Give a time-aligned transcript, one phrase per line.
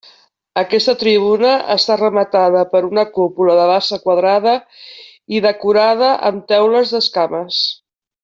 [0.59, 4.55] Aquesta tribuna està rematada per una cúpula de base quadrada
[5.39, 7.63] i decorada amb teules d'escames.